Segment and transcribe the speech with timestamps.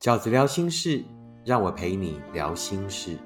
[0.00, 1.04] 饺子聊心事，
[1.44, 3.18] 让我陪你聊心事。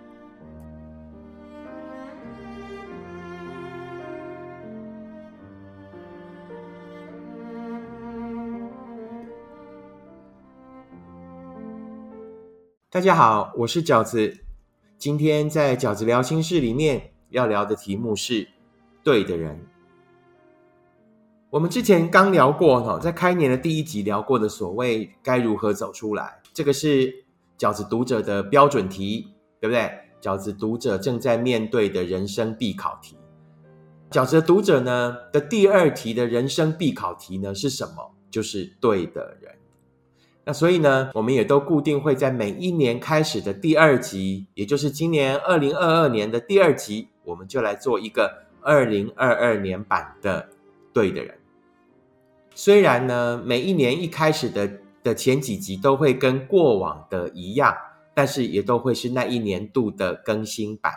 [12.90, 14.36] 大家好，我是饺子。
[14.98, 18.48] 今天在饺子聊心事里面要聊的题目是
[19.04, 19.64] 对的人。
[21.54, 27.14] 我们之前刚聊过哈，在开年的第一集聊过的所谓该如何走出来，这个是
[27.56, 29.28] 饺子读者的标准题，
[29.60, 29.88] 对不对？
[30.20, 33.16] 饺子读者正在面对的人生必考题。
[34.10, 38.12] 饺子读者呢的第二题的人生必考题呢是什么？
[38.32, 39.54] 就是对的人。
[40.44, 50.48] 那所以呢，我们也都固定会在每一年开始的第二集，也就是今年二零二二年的第二集，我们就来做一个二零二二年版的
[50.92, 51.32] 对的人。
[52.54, 54.70] 虽然呢，每一年一开始的
[55.02, 57.74] 的前几集都会跟过往的一样，
[58.14, 60.92] 但是也都会是那一年度的更新版，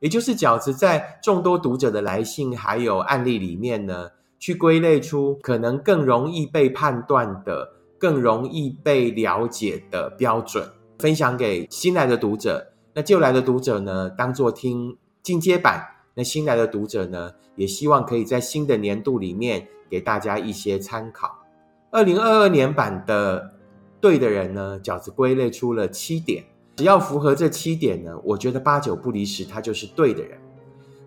[0.00, 7.80] 也就是饺子在众多读者的来信还有案例里面呢，去归类出可能更容易被判断的。
[8.00, 10.66] 更容易被了解的标准，
[10.98, 12.72] 分享给新来的读者。
[12.94, 15.86] 那旧来的读者呢，当做听进阶版。
[16.14, 21.36] 那新来的读者呢，也希望可以在新的年度里面给大家一些参考。
[21.90, 23.54] 二零二二年版的
[24.00, 26.44] 对的人呢，饺子归类出了七点，
[26.76, 30.38] 只要符合这七点呢，我觉得八九不离十，他就是对的人。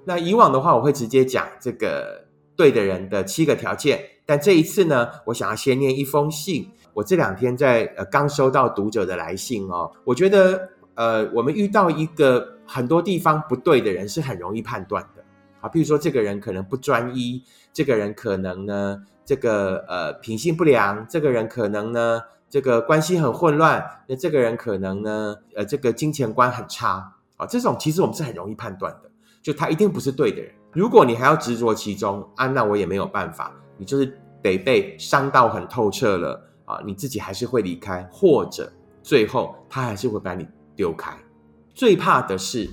[0.05, 2.25] 那以往的话，我会直接讲这个
[2.57, 6.69] 对的人的七个条件，但这一次呢，我想要先念一封信。
[6.93, 15.22] 我这两天在呃刚收到读者的来信哦，我觉得呃我们遇到一个很多地方不对的人是很容易判断的
[15.63, 29.09] 啊，比如说这个人可能不专一，这个人可能呢这个呃品性不良，这个人可能呢这个关系很混乱，那这个人可能呢呃这个金钱观很差啊，这种其实我们是很容易判断的，
[29.41, 30.53] 就他一定不是对的人。
[30.73, 36.49] 如果你还要执着其中啊，那我也没有办法，你就是得被伤到很透彻了。
[36.65, 38.71] 啊，你自己还是会离开，或者
[39.01, 40.47] 最后他还是会把你
[40.77, 41.13] 丢开。
[41.73, 42.69] 最怕的是，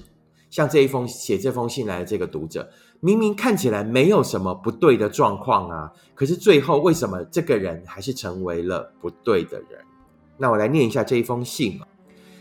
[0.51, 2.69] 像这一封写这封信来的这个读者，
[3.01, 9.81] 明明看起来没有什么不对的状况啊，可是最后为什么这个人还是成为了不对的人？
[10.37, 11.81] 那我来念一下这一封信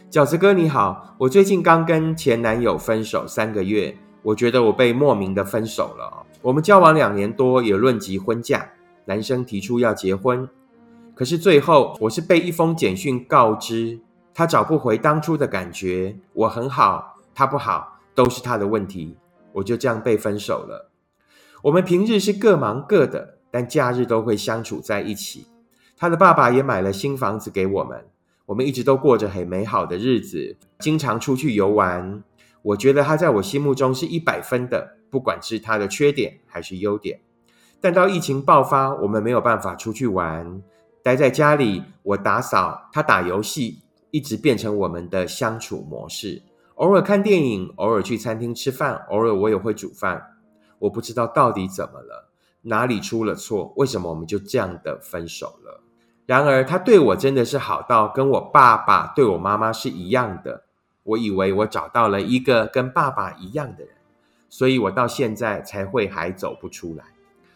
[0.09, 6.26] 饺子哥你好，我最近刚跟前男友分手三个月，我觉得我被莫名的分手了。
[6.41, 8.68] 我们交往两年多，也论及婚嫁，
[9.06, 10.50] 男生提出要结婚。
[11.14, 14.00] 可是最后，我是被一封简讯告知，
[14.34, 16.18] 他找不回当初的感觉。
[16.34, 19.16] 我很好，他不好，都是他的问题。
[19.53, 20.91] 我就这样被分手了。
[21.63, 25.47] 我们平日是各忙各的，但假日都会相处在一起。
[25.96, 28.06] 他的爸爸也买了新房子给我们，
[28.47, 32.22] 我们一直都过着很美好的日子，经常出去游玩。
[32.62, 37.22] 我觉得他在我心目中是一百分的，不管是他的缺点还是优点。
[37.79, 40.62] 但到疫情爆发，我们没有办法出去玩。
[41.02, 43.79] 待在家里，我打扫，他打游戏，
[44.12, 46.44] 一直变成我们的相处模式。
[46.79, 50.38] 偶尔看电影，偶尔去餐厅吃饭，偶尔我也会煮饭。
[50.79, 52.29] 我不知道到底怎么了，
[52.62, 53.73] 哪里出了错？
[53.75, 55.84] 为什么我们就这样的分手了？
[56.25, 60.63] 然而他对我真的是好到跟我爸爸对我妈妈是一样的。
[61.03, 63.94] 我以为我找到了一个跟爸爸一样的人，
[64.47, 67.03] 所以我到现在才会还走不出来。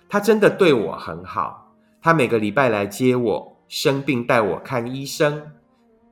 [0.10, 1.74] 他真的对我很好。
[2.02, 5.54] 他每个礼拜来接我，生病带我看医生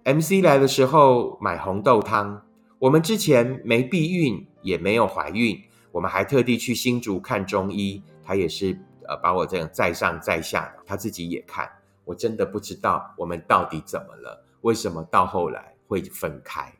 [0.06, 2.44] ，MC 来的时候买红豆汤。
[2.82, 5.62] 我们之前没避孕，也没有怀孕，
[5.92, 8.02] 我们还特地去新竹看中医。
[8.24, 8.76] 他也是
[9.08, 11.70] 呃把我这样在上在下的，他自己也看。
[12.06, 16.74] 我真的不知道我们到底怎么了，为什么到后来会分开？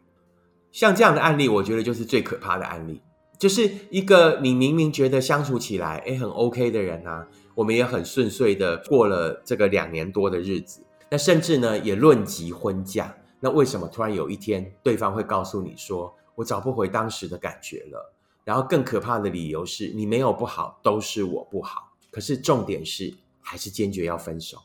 [0.72, 3.00] 像这样的案例，我觉得就是最可怕的案例，
[3.38, 7.28] 就是一个你明明觉得相处起来诶很 OK 的人啊。
[7.54, 13.16] 我们也很顺遂的过了这个两年多的日子，那甚至呢也论及婚嫁。
[13.42, 18.14] 那为什么突然有一天对方会告诉你说我找不回当时的感觉了？
[18.46, 21.92] 然后更可怕的理由是你没有不好，都是我不好。
[22.10, 24.58] 可是重点是还是坚决要分手，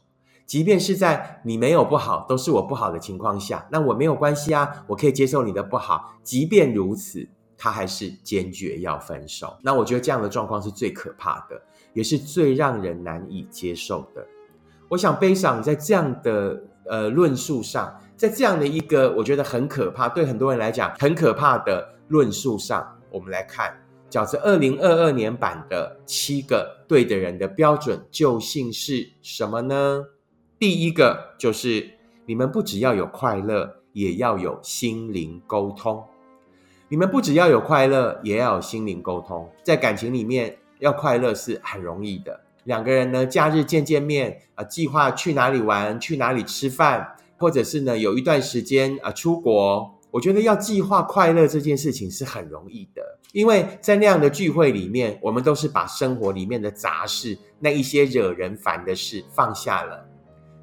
[0.46, 6.14] 即便是在你没有不好，都是我不好的情况下，那我没有关系啊，我可以接受你的不好。
[6.22, 9.56] 即便如此，他还是坚决要分手。
[9.62, 11.60] 那我觉得这样的状况是最可怕的。
[11.92, 14.26] 也是最让人难以接受的。
[14.86, 23.76] 我想，悲伤在这样的呃论述上，在这样的一个我觉得很可怕，对很多人来讲很可怕的论述上，我们来看
[24.10, 30.06] 饺子二零二二年版的七个对的人的标准究竟是什么呢？
[30.58, 31.90] 第一个就是
[32.24, 36.02] 你们不只要有快乐，也要有心灵沟通。
[36.88, 39.50] 你们不只要有快乐，也要有心灵沟通。
[39.62, 42.40] 在感情里面，要快乐是很容易的。
[42.64, 49.92] 两个人呢，假日见见面啊，计划去哪里玩，去哪里吃饭，或者是呢，有一段时间啊出国。
[50.12, 53.02] 我觉得要计划快乐这件事情是很容易的，
[53.32, 60.08] 因为在那样的聚会里面，我们都是把生活里面的杂事、那一些惹人烦的事放下了，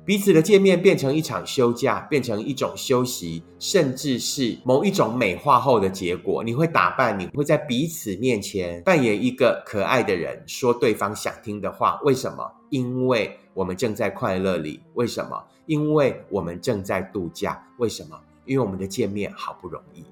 [0.06, 6.44] 彼此的见面变成一场休假，变成一种休息，甚至是某一种美化后的结果。
[6.44, 12.00] 你会打扮，你会在彼此面前扮演一个可爱的人，说对方想听的话。
[12.04, 12.44] 为什么？
[12.74, 14.82] 因为我们正在快乐里。
[14.96, 15.42] 为什么？
[15.68, 17.64] 因为我们正在度假。
[17.78, 18.20] 为什么？
[18.46, 20.04] 因为我们的见面好不容易，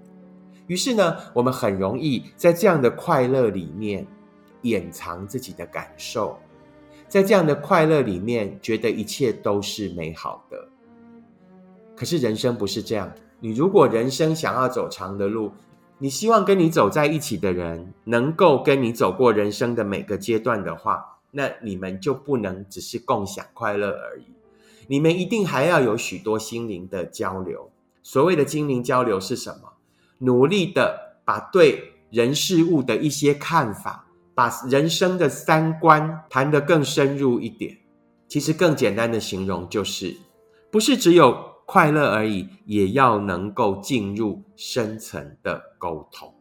[0.68, 4.08] 于是呢，我们很容易在这样的快乐里面
[4.62, 6.40] 掩藏自己的感受，
[7.10, 10.66] 在这样的快乐里面觉得一切都是美好的。
[11.94, 13.12] 可是人生不是这样，
[13.42, 15.52] 你如果人生想要走长的路，
[15.98, 24.26] 你希望跟你走在一起的人能够跟你走过人生的每个阶段的话，那你们就不能只是共享快乐而已，
[24.88, 27.72] 你们一定还要有许多心灵的交流。
[28.04, 29.74] 所谓的精灵交流是什么？
[30.20, 37.78] 努力的把对人事物的一些看法，把人生的三观谈得更深入一点。
[38.28, 40.18] 其实更简单的形容就是，
[40.70, 46.34] 不是只有快乐而已，也要能够进入深层的沟通。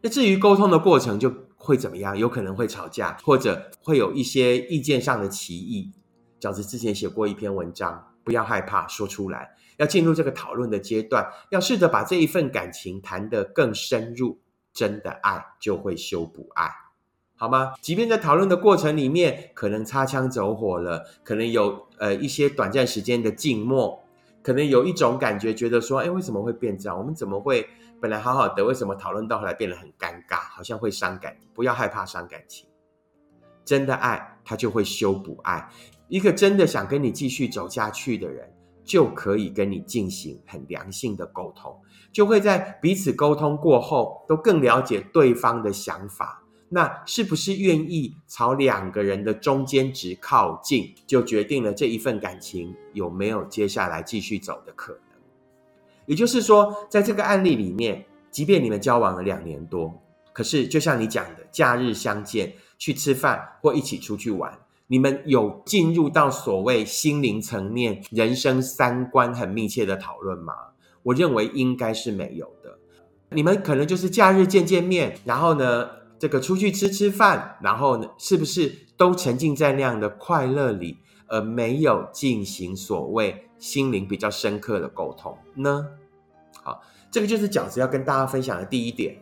[0.00, 1.32] 那至于沟通的过程就
[1.68, 2.16] 会怎么样？
[2.16, 5.92] 有可能会吵架，或者会有一些意见上的歧义。
[6.40, 9.50] 饺子之前写过一篇文章，不要害怕说出来。
[9.76, 14.40] 要进入这个讨论的阶段，要试着把这一份感情谈得更深入。
[14.72, 16.70] 真的爱就会修补爱，
[17.36, 17.74] 好吗？
[17.82, 24.04] 即便在讨论的过程里面，可能擦枪走火了，可能有呃一些短暂时间的静默，
[24.40, 26.96] 可能有一种感觉，觉得说，哎，为什么会变这样？
[26.96, 27.66] 我们怎么会
[28.00, 31.36] 本来好好的，为什么讨论到后来变得很尴尬，好像会伤感？
[31.54, 32.68] 不要害怕伤感情，
[33.64, 35.68] 真的爱它就会修补爱。
[36.08, 38.52] 一个真的想跟你继续走下去的人。
[38.84, 41.78] 就可以跟你进行很良性的沟通，
[42.10, 46.42] 就会在彼此沟通过后，都更了解对方的想法。
[46.70, 55.02] 那是不是愿意朝两个人的中间值靠近，就决定了这一份感情有没有接下来继续走的可能。
[56.08, 59.92] 也就是说，在这个案例里面，即便你们交往了两年多，
[60.32, 64.58] 可是就像你讲的，假日相见去吃饭或一起出去玩。
[64.86, 70.54] 你们有进入到所谓心灵层面、人生三观很密切的讨论吗？
[71.02, 72.78] 我认为应该是没有的。
[73.30, 80.96] 你们可能就是假日见见面，然后呢，这个出去吃吃饭，然后呢，是不是都沉浸在那样的快乐里，
[81.26, 85.86] 而没有进行所谓心灵比较深刻的沟通呢？
[86.62, 89.16] 好，这个就是饺子要跟大家分享的第一点：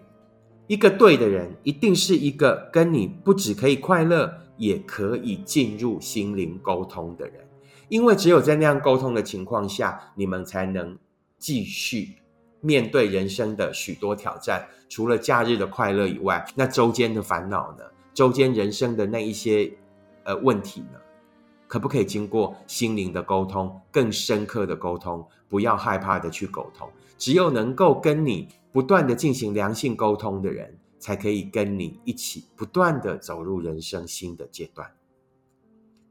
[0.66, 4.42] 一个对的人，一定是一个跟你不只可以快乐。
[4.58, 7.46] 也可以进入心灵沟通的人，
[7.90, 10.96] 因为只有在那样沟通的情况下，你们才能
[11.36, 12.14] 继续
[12.62, 14.66] 面对人生的许多挑战。
[14.88, 17.84] 除了假日的快乐以外，那周间的烦恼呢？
[18.14, 19.70] 周间人生的那一些
[20.24, 20.98] 呃问题呢？
[21.66, 25.26] 可不可以经过心灵的沟通，更深刻的沟通？
[25.48, 26.88] 不要害怕的去沟通。
[27.16, 30.79] 只有能够跟你不断的进行良性沟通的人。
[30.98, 34.91] 才可以跟你一起不断的走入人生新的阶段。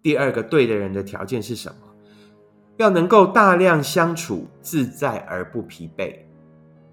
[0.01, 1.77] 第二个对的人的条件是什么？
[2.77, 6.17] 要能够大量相处，自在而不疲惫。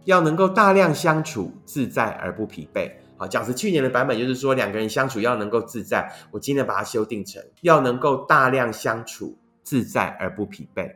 [0.04, 2.90] 要能够大量相处，自在而不疲惫。
[3.22, 6.12] 啊，讲是去年的版本，就是说两个人相处要能够自在。
[6.32, 10.92] 我今天把它修订成要能够大量相处，自在而不疲惫。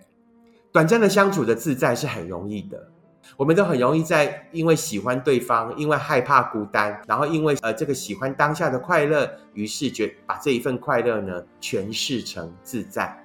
[0.72, 2.90] 短暂的相处的自在是很容易的。
[3.36, 13.24] 我们都很容易在因为喜欢对方，因为害怕孤单，然后因为呃这个喜欢当下的快乐，于是觉把这一份快乐呢诠释成自在。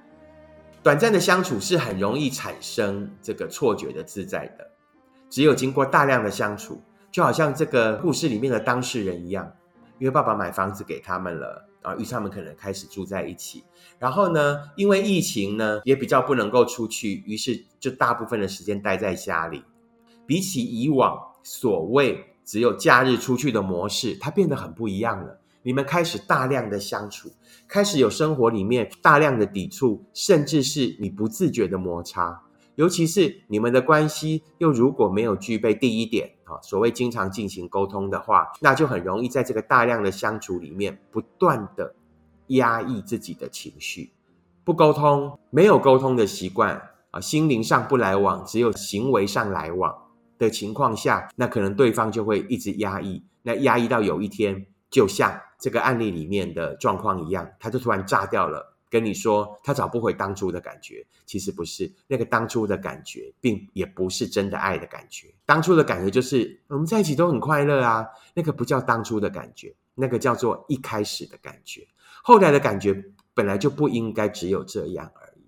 [0.82, 4.68] 短暂的相处是很容易产生这个错觉的自在的。
[5.30, 6.82] 只有经过大量的相处，
[7.12, 9.52] 就好像这个故事里面的当事人一样，
[9.98, 13.62] 因为爸爸买房子给他们了，啊，于是他们可能开始住在一起。
[13.98, 19.62] 然后呢，因为疫情呢也比较不能够出去，于是就大部分的时间待在家里。
[20.26, 25.38] 比起以往所谓只有假日出去的模式，它变得很不一样了。
[25.62, 27.30] 你们开始大量的相处，
[27.68, 32.42] 开始有生活里面大量的抵触，甚至是你不自觉的摩擦。
[32.76, 41.94] 尤其是你们的关系又如果没有具备第一点所谓经常进行沟通的话，那就很容易在这个大量的相处里面不断的
[42.48, 44.12] 压抑自己的情绪，
[44.64, 46.90] 不沟通，没有沟通的习惯。
[47.12, 49.94] 啊，心灵上不来往，只有行为上来往
[50.38, 58.71] 的情况下，那可能对方就会一直压抑，那压抑到有一天，就像这个案例里面的状况一样，他就突然炸掉了。
[58.92, 65.32] 跟你说，他找不回当初的感觉，其实不是那个当初的感觉，并也不是真的爱的感觉。
[65.46, 71.88] 当初的感觉就是我们在一起都很快乐啊，那个不叫当初的感觉，那个叫做一开始的感觉。
[72.22, 75.46] 后来的感觉本来就不应该只有这样而已。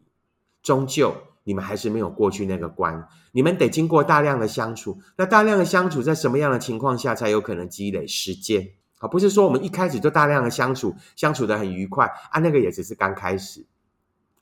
[0.62, 4.98] 终究你们还是没有过去那个关，你们得经过大量的相处。
[5.18, 8.70] 那大量的相处，在什么样的情况下才有可能积累时间？
[9.04, 13.62] 啊，不是说我们一开始就大量的相处，相处的很愉快啊，那个也只是刚开始，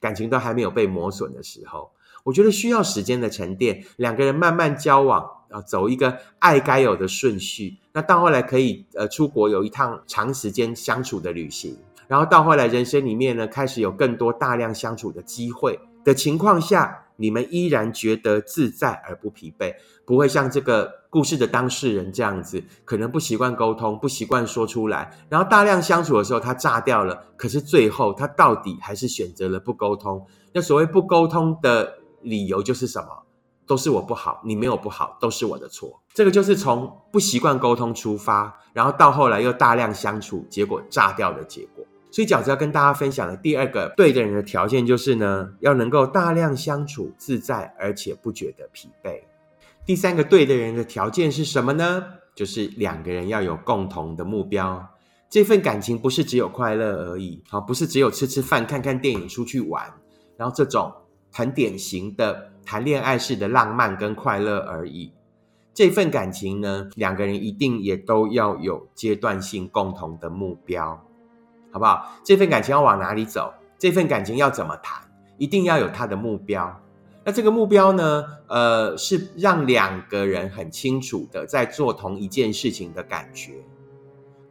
[0.01, 1.91] 感情都还没有被磨损的时候，
[2.23, 11.77] 我觉得需要时间的沉淀，两个人慢慢交往啊，走一个爱该有的顺序，那到后来可以呃出国有一趟长时间相处的旅行，
[12.07, 17.07] 然后到后来人生里面呢，开始有更多大量相处的机会的情况下。
[17.23, 19.73] 你们依然觉得自在而不疲惫，
[20.05, 27.17] 不会像这个故事的当事人这样子，可能不习惯沟通，不习惯说出来，然后大量相处的时候他炸掉了。
[27.37, 30.27] 可是最后他到底还是选择了不沟通。
[30.53, 33.09] 那所谓不沟通的理由就是什么？
[33.65, 36.03] 都是我不好，你没有不好，都是我的错。
[36.13, 41.85] 这个就是从不习惯沟通出发，然后到后来又大量相处，结果炸掉的结果。
[42.13, 49.23] 所以饺子要跟大家分享的第二个对的人的条件就是呢，要能够大量相处自在，而且不觉得疲惫。
[49.87, 52.05] 第三个对的人的条件是什么呢？
[52.35, 54.87] 就是两个人要有共同的目标。
[55.31, 59.91] 这份感情不是只有快乐而已，好，不是只有吃吃饭、看看电影、出去玩，
[60.37, 60.93] 然后这种
[61.33, 65.11] 很典型的谈恋爱式的浪漫跟快乐而已。
[65.73, 71.03] 这份感情呢，两个人一定也都要有阶段性共同的目标。
[71.73, 72.13] 好不好？
[72.23, 73.53] 这份感情要往哪里走？
[73.79, 75.03] 这份感情要怎么谈？
[75.39, 76.81] 一定要有他的目标。
[77.25, 78.25] 那这个目标呢？
[78.49, 83.55] 呃，是让两个人很清楚的在做同一件事情的感觉，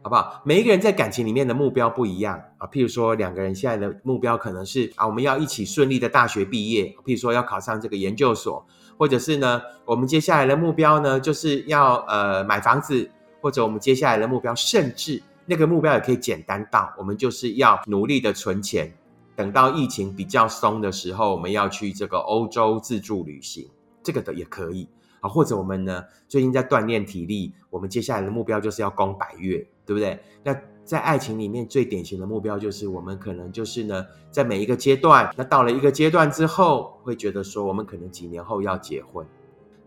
[0.02, 0.42] 好不好？
[0.44, 2.66] 每一个人在感情里面的目标不一样啊。
[2.66, 6.86] 譬如说，两个人现在的目标可能是啊，我们要一起顺利的大学毕业。
[7.04, 8.66] 譬如说，要考上这个研究所，
[8.98, 13.08] 或者是呢，我们接下来的目标呢，就是要呃买房子，
[13.40, 15.22] 或者我们接下来的目标，甚至。
[15.44, 18.92] 那个目标也可以简单到，我们就是要努力的存钱，
[19.34, 23.68] 等到疫情比较松的时候，我们要去这个欧洲自助旅行，
[24.02, 24.88] 这个的也可以
[25.20, 25.28] 啊。
[25.28, 30.18] 或者我们呢，最近在锻炼体力，我们接下来的目标就是要攻百越，对不对？
[30.44, 39.26] 那在爱情里面最典型的目标就是，我们可能就是呢，在每一个阶段，那到了一个阶段之后，会觉得说，我们可能几年后要结婚，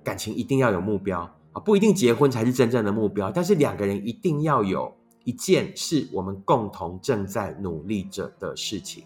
[0.04, 1.22] 感情一定要有目标
[1.54, 4.94] 啊，不一定结婚才是真正的目标，但是两个人一定要有。
[5.26, 9.04] 一件是我们共同正在努力着的事情，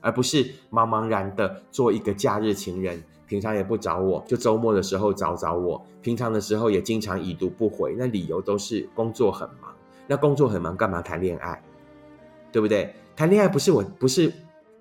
[0.00, 9.74] 而不是茫茫然的做一个假日情人，平常也不找我，就周末的时候找找我，平常的时候也经常已读不回，那理由都是工作很忙。
[10.06, 11.62] 那工作很忙，干嘛谈恋爱？
[12.52, 12.94] 对不对？
[13.16, 14.30] 谈恋爱不是我不是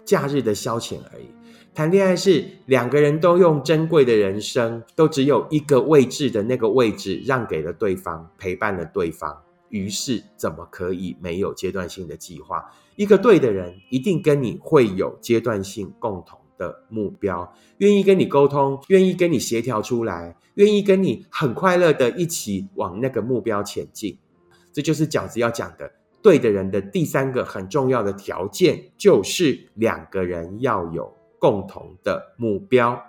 [0.03, 1.25] 假日的消遣而已，
[1.73, 9.41] 谈恋爱是两个人都用珍贵的人生，都只有一个位置的那个位置让给了对方，陪伴了对方。
[9.71, 12.63] 于是，怎么可以没有阶段性的计划？
[12.95, 24.17] 一个对的人，一定跟你会有阶段性共同的目标，愿意跟你沟通，愿意跟你协调出来，愿意跟你很快乐的一起往那个目标前进。
[24.71, 33.01] 这就是饺子要讲的，对的人的第三个很重要的条件，就是两个人要有共同的目标。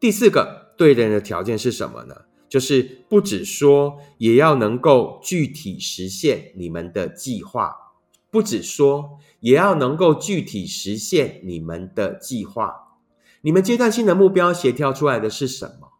[0.00, 2.14] 第四个对的人的条件是什么呢？
[2.54, 7.96] 就是不止说，也要能够具体实现你们的计划；
[8.30, 13.00] 不止说，也要能够具体实现你们的计划。
[13.40, 15.94] 你们阶段性的目标协调出来的是什么？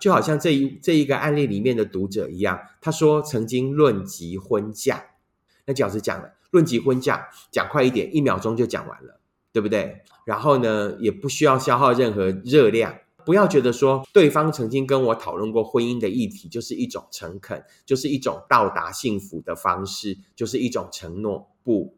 [0.00, 5.04] 就好像这一这一个案例里面的读者一样，他说曾经论及婚嫁，
[5.66, 9.20] 那饺子讲了论及婚嫁，讲快一点，一秒钟就讲完了，
[9.52, 10.00] 对不对？
[10.24, 12.96] 然后呢，也不需要消耗任何热量。
[13.24, 21.48] 不要觉得说对方曾经跟我讨论过婚姻的议题，就是一种诚恳，就是一种到达幸福的方式，就是一种承诺。
[21.62, 21.94] 不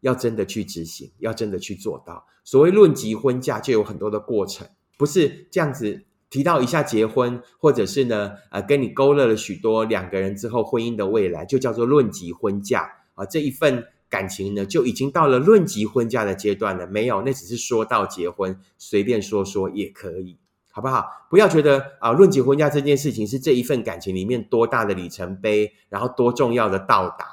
[0.00, 2.26] 要真的去执行，要真的去做到。
[2.44, 13.24] 所谓论及婚嫁，就有很多的过程，不是这样子提到一下结婚，或者是呢，呃，跟你勾勒了许多两个人之后婚姻的未来，就叫做论及婚嫁啊。
[13.24, 16.86] 这一份感情呢，就已经到了论及婚嫁的阶段了。
[16.86, 20.38] 没有，那只是说到结婚，随便说说也可以。
[20.78, 21.26] 好不好？
[21.28, 27.26] 不要觉得啊，论及婚嫁这件事情是这一份感情里面多大的里程碑，然后多重要的到达。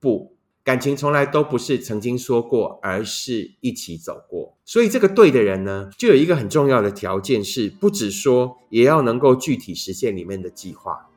[0.00, 0.34] 不，
[0.64, 4.56] 感情从来都不是曾经说过，而是一起走过。
[4.64, 11.10] 所以，这个对的人呢，就有一个很重要的条件是，不只说，也要能够具体实现里面的计划。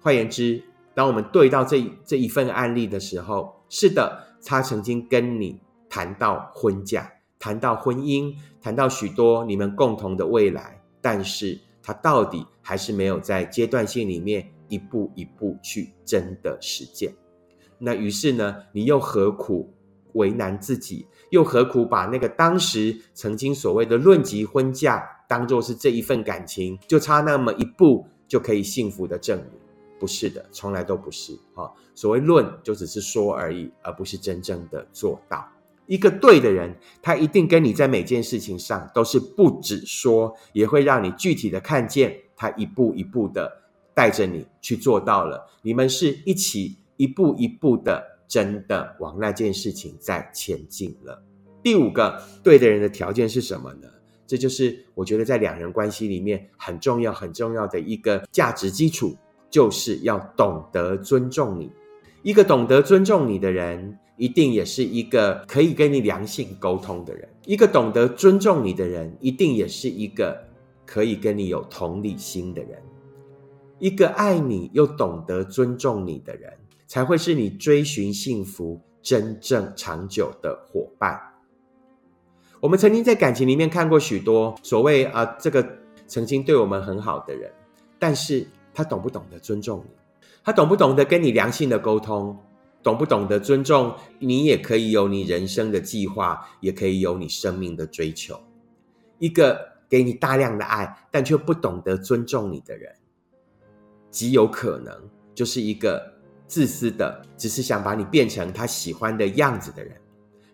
[0.00, 10.73] 换言之，当我们对到这这一份案例的时候，是的，他曾经跟你谈到婚嫁，谈到婚姻，谈到许多你们共同的未来，
[11.04, 17.14] 但是他到底还是没有在阶段性里面一步一步去真的实践。
[17.78, 19.70] 那于是呢，你又何苦
[20.14, 21.06] 为难自己？
[21.28, 29.60] 又何苦把那个当时曾经所谓的论及婚嫁，当做是这一份感情，就差那么一步就可以幸福的证明？
[30.00, 31.38] 不是的，从来都不是。
[31.54, 35.46] 哈，所谓论，就只是说而已，而不是真正的做到。
[35.86, 43.50] 一个对的人，他一定跟你在每件事情上都是不止说，也会让你具体的看见，他一步一步的
[43.94, 45.46] 带着你去做到了。
[45.62, 46.76] 你们是一起。
[46.96, 51.20] 一步一步的，真的往那件事情在前进了。
[51.60, 53.88] 第五个对的人的条件是什么呢？
[54.28, 59.16] 这就是我觉得在两人关系里面很重要、很重要的一个价值基础，
[59.50, 61.68] 就是要懂得尊重你。
[62.22, 67.28] 一个懂得尊重你的人，一定也是一个可以跟你良性沟通的人。
[67.46, 70.46] 一个懂得尊重你的人，一定也是一个
[70.84, 72.82] 可以跟你有同理心的人。
[73.78, 76.52] 一个爱你又懂得尊重你的人。
[76.86, 81.18] 才会是你追寻幸福真正长久的伙伴。
[82.60, 85.66] 我们曾经在感情里面看过许多所谓啊，这个
[86.06, 87.50] 曾经对我们很好的人，
[87.98, 89.90] 但是他懂不懂得尊重你？
[90.44, 92.38] 他懂不懂得跟你良性的沟通？
[92.84, 94.44] 懂不懂得尊重你？
[94.44, 98.38] 也可以有你人生的计划，也可以有你生命的追求。
[99.18, 102.94] 一个给你大量的爱，但却不懂得尊重你的人，
[104.10, 104.94] 极有可能
[105.34, 106.14] 就是一个。
[106.46, 109.96] 自私的，只是想把你变成他喜欢的样子的人，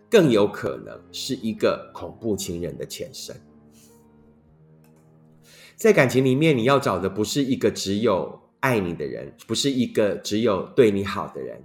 [0.09, 3.35] 更有可能是一个恐怖情人的前身。
[5.75, 11.61] 在感情里面，你要找的不是一个只有爱你的人，不是一个只有对你好的人，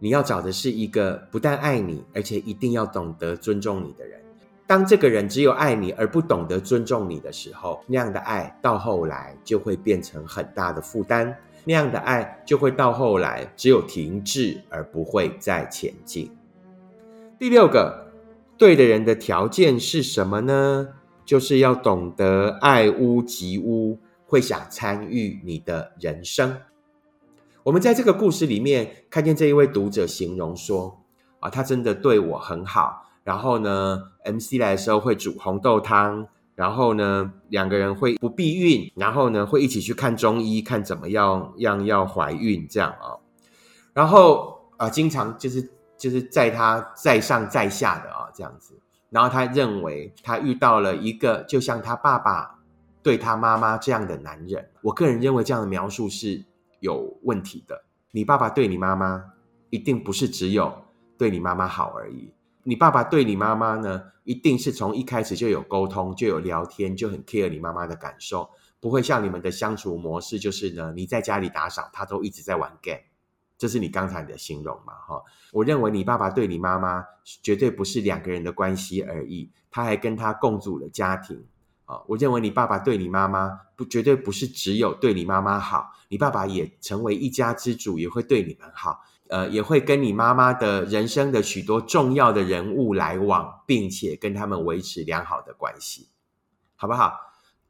[0.00, 4.18] 你要找的是一个不但爱你，而且一定要懂得尊重你的人。
[4.66, 11.36] 当这个人只有爱你而不懂得尊重你的时候，那样的爱到后来就会变成很大的负担。
[11.64, 16.30] 那样的爱就会到后来只有停滞而不会再前进。
[17.38, 18.10] 第六个
[18.56, 20.88] 对的人的条件是什么呢？
[21.26, 26.56] 就是要懂得爱屋及乌，会想参与你的人生。
[27.62, 31.02] 我们在这个故事里面看见这一位读者形容说
[31.40, 33.04] ：“啊，他真的对我很好。
[33.22, 43.16] 然后呢，MC 来的时候会煮红豆汤。”然后呢，两个人会不避孕，然后呢，会一起去看中医，看怎么样样要怀孕这样啊。
[43.94, 48.78] 然后啊，经常就是就是在他在上在下的啊这样子。
[49.08, 52.58] 然后他认为他遇到了一个就像他爸爸
[53.02, 54.68] 对他妈妈这样的男人。
[54.82, 56.44] 我个人认为这样的描述是
[56.80, 57.84] 有问题的。
[58.10, 59.32] 你爸爸对你妈妈
[59.70, 60.84] 一定不是只有
[61.16, 62.32] 对你妈妈好而已。
[62.62, 73.00] 你爸爸对你妈妈呢，一定是从一开始就有沟通，就有聊天，就很 care 你妈妈的感受，不会像你们的相处模式，就是呢，你在家里打扫，他都一直在玩 game，
[73.56, 74.92] 这是你刚才的形容嘛？
[74.92, 77.02] 哈，我认为你爸爸对你妈妈
[77.42, 81.42] 绝对不是两个人的关系而已，他还跟他共组了家庭
[81.90, 82.02] 啊。
[82.06, 89.02] 我认为你爸爸对你妈妈不绝对不是只有对你妈妈好，你爸爸也成为一家之主，也会对你们好。
[89.28, 96.08] 呃，也会跟你妈妈的人生的许多重要的人物来往，并且跟他们维持良好的关系，
[96.74, 97.16] 好不好？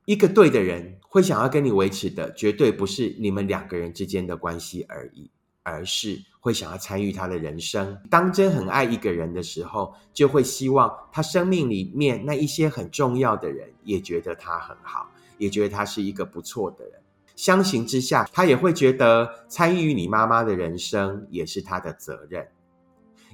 [0.07, 5.31] 一个对的人会想要跟你维持的，绝对不是你们两个人之间的关系而已，
[5.71, 7.97] 而是会想要参与他的人生。
[8.11, 16.95] 当真很爱一个人的时候，就会希望他生命里面那一些很重要的人也觉得他很好，也觉得他是一个不错的人。
[17.37, 22.47] 相形之下，他也会觉得参与你妈妈的人生也是他的责任。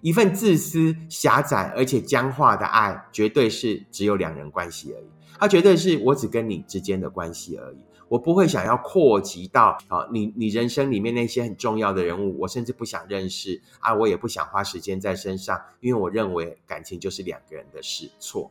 [0.03, 5.07] 一份自私、狭窄而且僵化的爱，绝对是只有两人关系而已。
[5.39, 7.79] 他绝对是我只跟你之间的关系而已。
[8.09, 18.11] 我不会想要扩及到啊，你你人生里面那些很重要的人物，我甚至不想认识啊，我也不想花时间在身上，因为我认为感情就是两个人的事。
[18.21, 18.51] 错，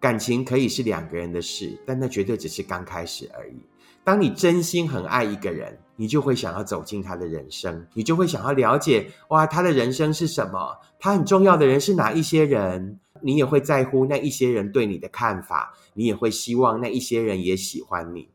[0.00, 3.56] 感情可以是两个人的事，但那绝对只是刚开始而已。
[4.02, 10.78] 当你真心很爱一个人，你就会想要走进他的人生，你就会想要了解哇，他的人生是什么？
[10.98, 12.98] 他很重要的人是哪一些人？
[13.20, 18.28] 你也会在乎那一些人对你的看法，你也会希望那一些人也喜欢你。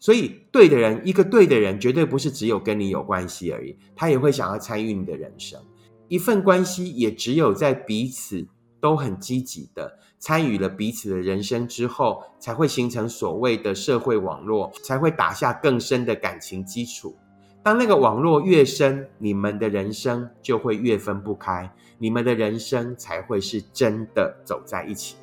[0.00, 5.60] 所以，对的人，一个对的人，绝对不是只有跟你有关系而已，他也会想要参与你的人生。
[6.08, 8.48] 一份关系也只有在彼此
[8.80, 17.14] 都很积极的参与了彼此的人生之后，才会形成所谓的社会网络，才会打下更深的感情基础。
[17.62, 25.14] 当那个网络越深，你们的人生就会越分不开，你们的人生才会是真的走在一起。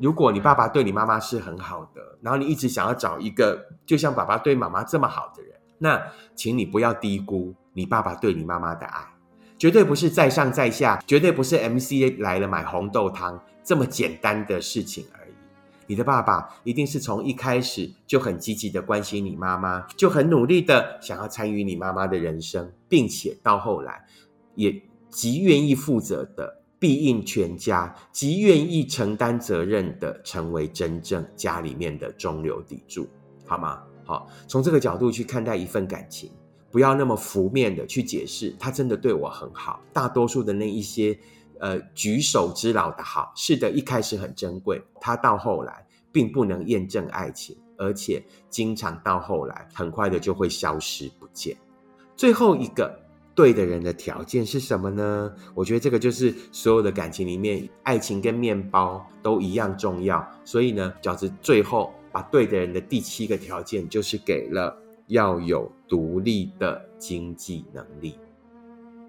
[0.00, 6.02] 如果你爸爸对你妈妈是很好的，然后你一直想要找一个就像爸爸对妈妈这么好的人，那
[6.34, 9.06] 请你不要低估你爸爸对你妈妈的爱。
[9.56, 15.32] 绝对不是在上在下，绝对不是 MCA 来了买红豆汤这么简单的事情而已。
[15.86, 24.04] 你的爸爸一定是从一开始就很积极的关心你妈妈，就很努力的想要参与你妈妈的人生，并且到后来
[24.54, 33.08] 也极愿意负责的必应全家，极愿意承担责任的成为真正家里面的中流砥柱，
[33.46, 33.82] 好吗？
[34.04, 36.30] 好，从这个角度去看待一份感情。
[36.70, 39.80] 不要那么浮面的去解释，他真的对我很好。
[39.94, 41.18] 大多数的那一些，
[41.58, 51.56] 呃，举手之劳的好，是的，一开始很珍贵，他到后来并不能验证爱情，而且经常到后来很快的就会消失不见。
[52.14, 52.94] 最后一个
[53.34, 55.32] 对的人的条件是什么呢？
[55.54, 60.26] 我觉得这个就是所有的感情里面，爱情跟面包都一样重要。
[60.44, 64.78] 所以呢，饺子最后把对的人的第七个条件就是给了。
[65.08, 68.14] 要有独立的经济能力，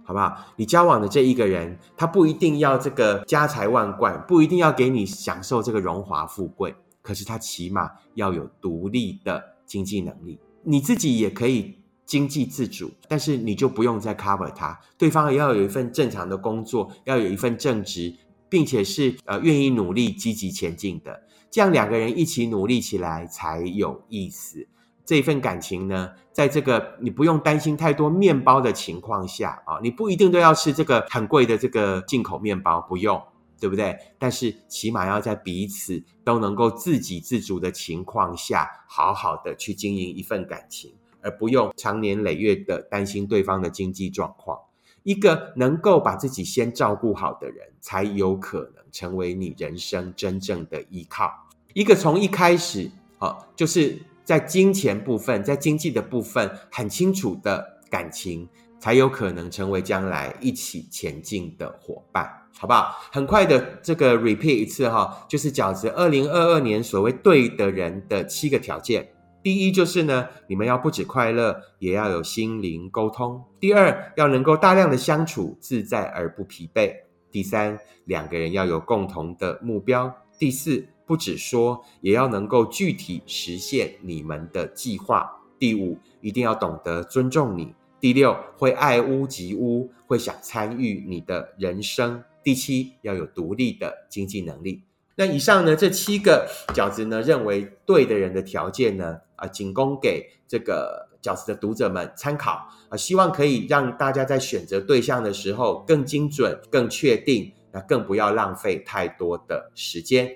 [0.03, 0.35] 好不好？
[0.57, 10.37] 你交往的这一个人，他不一定要这个家财万贯，不一定要给你享受这个荣华富贵，可是他起码要有独立的经济能力。
[10.63, 14.79] 你自己也可以经济自主，但是你就不用再 cover 他。
[14.97, 18.15] 对方也要有一份正常的工作，要有一份正职，
[18.47, 21.23] 并且是呃愿意努力、积极前进的。
[21.49, 24.67] 这样两个人一起努力起来才有意思。
[25.05, 33.21] 这一份感情呢，在这个你不用担心太多面包的情况下啊，你不一定都要吃这个很贵的这个进口面包，不用，
[33.59, 33.95] 对不对？
[34.17, 40.91] 但是起码要在彼此都能够自给自足的情况下，好好的去经营一份感情，
[41.25, 44.57] 而不用长年累月的担心对方的经济状况。
[45.03, 51.29] 一个能够把自己先照顾好的人，才有可能成为你人生真正的依靠。
[51.73, 53.99] 一个从一开始啊，就是。
[54.25, 62.97] 在金钱部分，在经济的部分很清楚的感情，才有可能成为将来一起前进的伙伴，好不好？
[63.11, 69.07] 很快的这个 repeat 一次哈，就是饺子二零二二年所谓对的人的七个条件。
[69.45, 73.43] 第一就是呢，你们要不止快乐，也要有心灵沟通。
[73.59, 76.91] 第二，要能够大量的相处，自在而不疲惫。
[77.29, 80.11] 第三，两个人要有共同的目标。
[80.39, 80.87] 第四。
[81.05, 85.31] 不止说，也要能够具体实现你们的计划。
[85.59, 87.75] 第五，一定要懂得尊重你。
[87.99, 92.23] 第六，会爱屋及乌，会想参与你的人生。
[92.43, 94.81] 第七，要有独立的经济能力。
[95.17, 110.29] 那以上呢，这七个饺子呢认为对的人的条件呢，啊，仅供给这个饺子的读者们参考啊，希望可以让大家在选择对象的时候更精准、更确定，那更不要浪费太多的时间。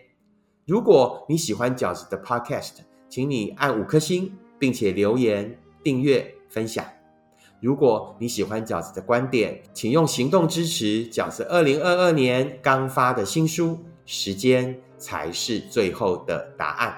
[0.65, 2.77] 如果你喜欢饺子的 Podcast，
[3.09, 6.85] 请你按五颗星，并且留言、订阅、分享。
[7.59, 13.71] 如果你喜欢饺子的观点，请用行动支持饺子二零二二年刚发的新书
[14.11, 16.89] 《时间才是最后的答案》。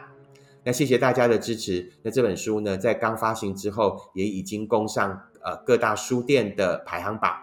[0.63, 1.91] 那谢谢大家的支持。
[2.01, 7.35] 那这本书呢，在刚发行之后，也已经攻上呃各大书店的排行榜。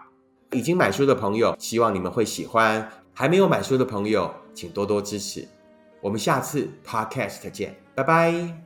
[0.53, 2.81] 已经买书的朋友，希望你们会喜欢；
[3.13, 5.47] 还没有买书的朋友，请多多支持。
[6.01, 8.59] 我们下次 podcast 见，拜拜。